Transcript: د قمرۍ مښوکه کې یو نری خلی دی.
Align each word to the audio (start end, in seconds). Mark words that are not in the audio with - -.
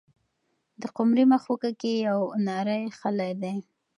د 0.81 0.83
قمرۍ 0.97 1.25
مښوکه 1.31 1.71
کې 1.79 1.91
یو 2.07 2.21
نری 2.47 2.83
خلی 2.99 3.31
دی. 3.41 3.55